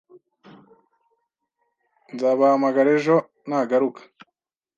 Nzabahamagara 2.13 2.89
ejo 2.97 3.15
nagaruka. 3.47 4.01